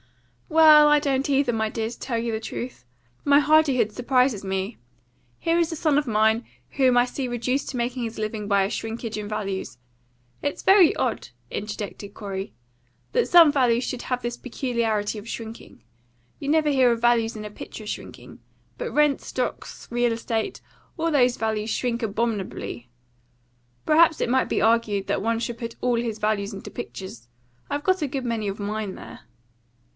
"Well, 0.49 0.89
I 0.89 0.99
don't 0.99 1.29
either, 1.29 1.53
my 1.53 1.69
dear, 1.69 1.89
to 1.89 1.97
tell 1.99 2.17
you 2.17 2.31
the 2.31 2.39
truth. 2.39 2.83
My 3.23 3.39
hardihood 3.39 3.91
surprises 3.91 4.43
me. 4.43 4.77
Here 5.39 5.59
is 5.59 5.71
a 5.71 5.75
son 5.75 5.97
of 5.97 6.07
mine 6.07 6.43
whom 6.71 6.97
I 6.97 7.05
see 7.05 7.27
reduced 7.27 7.69
to 7.69 7.77
making 7.77 8.03
his 8.03 8.17
living 8.17 8.47
by 8.47 8.63
a 8.63 8.69
shrinkage 8.69 9.15
in 9.17 9.29
values. 9.29 9.77
It's 10.41 10.63
very 10.63 10.93
odd," 10.95 11.29
interjected 11.51 12.15
Corey, 12.15 12.51
"that 13.13 13.29
some 13.29 13.51
values 13.51 13.83
should 13.83 14.01
have 14.01 14.23
this 14.23 14.35
peculiarity 14.37 15.19
of 15.19 15.29
shrinking. 15.29 15.83
You 16.39 16.49
never 16.49 16.69
hear 16.71 16.91
of 16.91 16.99
values 16.99 17.35
in 17.35 17.45
a 17.45 17.51
picture 17.51 17.87
shrinking; 17.87 18.39
but 18.79 18.91
rents, 18.91 19.27
stocks, 19.27 19.87
real 19.91 20.11
estate 20.11 20.61
all 20.97 21.11
those 21.11 21.37
values 21.37 21.69
shrink 21.69 22.01
abominably. 22.03 22.89
Perhaps 23.85 24.19
it 24.19 24.29
might 24.29 24.49
be 24.49 24.61
argued 24.61 25.05
that 25.07 25.21
one 25.21 25.39
should 25.39 25.59
put 25.59 25.75
all 25.79 25.95
his 25.95 26.17
values 26.17 26.53
into 26.53 26.71
pictures; 26.71 27.29
I've 27.69 27.83
got 27.83 28.01
a 28.01 28.07
good 28.07 28.25
many 28.25 28.47
of 28.47 28.59
mine 28.59 28.95
there." 28.95 29.21